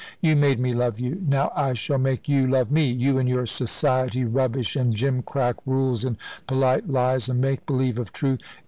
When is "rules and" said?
5.63-6.17